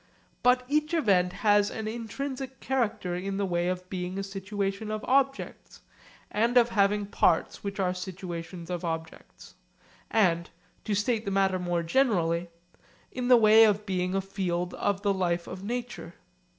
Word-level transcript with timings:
But 0.41 0.63
each 0.67 0.95
event 0.95 1.31
has 1.45 1.69
an 1.69 1.87
intrinsic 1.87 2.59
character 2.59 3.13
in 3.15 3.37
the 3.37 3.45
way 3.45 3.67
of 3.67 3.87
being 3.87 4.17
a 4.17 4.23
situation 4.23 4.89
of 4.89 5.03
objects 5.05 5.81
and 6.31 6.57
of 6.57 6.69
having 6.69 7.05
parts 7.05 7.63
which 7.63 7.79
are 7.79 7.93
situations 7.93 8.71
of 8.71 8.83
objects 8.83 9.53
and 10.09 10.49
to 10.85 10.95
state 10.95 11.23
the 11.23 11.29
matter 11.29 11.59
more 11.59 11.83
generally 11.83 12.49
in 13.11 13.27
the 13.27 13.37
way 13.37 13.63
of 13.63 13.85
being 13.85 14.15
a 14.15 14.21
field 14.21 14.73
of 14.73 15.03
the 15.03 15.13
life 15.13 15.45
of 15.45 15.63
nature. 15.63 16.15